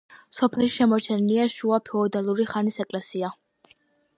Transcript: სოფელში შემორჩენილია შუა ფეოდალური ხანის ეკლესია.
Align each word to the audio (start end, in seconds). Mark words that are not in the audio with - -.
სოფელში 0.35 0.69
შემორჩენილია 0.75 1.45
შუა 1.55 1.79
ფეოდალური 1.91 2.49
ხანის 2.55 2.81
ეკლესია. 2.87 3.31